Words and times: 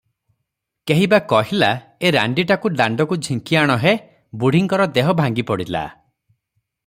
କେହି 0.91 1.09
ବା 1.09 1.19
କହିଲା 1.33 1.67
"ଏ 2.09 2.11
ରାଣ୍ଡିଟାକୁ 2.15 2.71
ଦାଣ୍ଡକୁ 2.79 3.17
ଝିଙ୍କି 3.29 3.59
ଆଣ 3.63 3.77
ହେ?" 3.85 3.93
ବୁଢ଼ୀଙ୍କର 4.45 4.89
ଦେହ 4.99 5.15
ଭାଙ୍ଗିପଡ଼ିଲା। 5.23 5.85